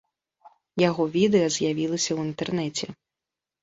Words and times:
Яго 0.83 1.03
відэа 1.17 1.53
з'явілася 1.59 2.07
ў 2.17 2.33
інтэрнэце. 2.33 2.85